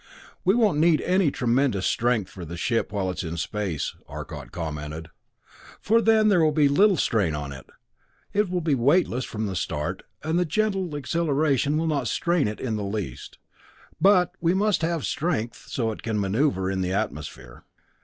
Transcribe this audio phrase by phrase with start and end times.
[0.43, 4.51] "We won't need any tremendous strength for the ship while it is in space," Arcot
[4.51, 5.09] commented,
[5.79, 7.67] "for then there will be little strain on it.
[8.33, 12.59] It will be weightless from the start, and the gentle acceleration will not strain it
[12.59, 13.37] in the least,
[14.01, 17.63] but we must have strength, so that it can maneuver in the atmosphere.